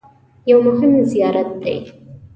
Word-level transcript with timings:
یو 0.49 0.59
مهم 0.67 0.93
زیارت 1.11 1.49
دی. 1.61 1.77